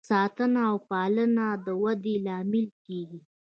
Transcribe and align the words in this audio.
ساتنه 0.09 0.59
او 0.69 0.77
پالنه 0.89 1.45
د 1.65 1.67
ودې 1.81 2.15
لامل 2.25 2.65
کیږي. 2.85 3.19